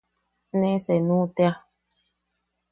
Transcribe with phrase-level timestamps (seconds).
[0.59, 1.53] Ne seenu tea.